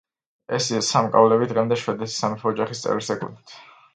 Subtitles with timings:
[0.57, 3.57] ეს სამკაულები დღემდე შვედეთის სამეფო ოჯახის წევრებს ეკუთვნით.